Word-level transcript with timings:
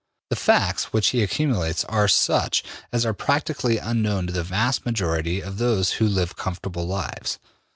The 0.31 0.35
facts 0.35 0.85
which 0.85 1.09
he 1.09 1.21
accumulates 1.21 1.85
are 1.85 2.07
such 2.07 2.63
as 2.91 3.05
are 3.05 3.13
practically 3.13 3.77
unknown 3.77 4.25
to 4.25 4.33
the 4.33 4.41
vast 4.41 4.83
majority 4.83 5.41
of 5.41 5.59
those 5.59 5.91
who 5.91 6.07
live 6.07 6.35
comfortable 6.35 6.87
lives. 6.87 7.37